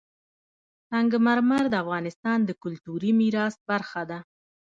[0.89, 4.19] سنگ مرمر د افغانستان د کلتوري میراث برخه ده.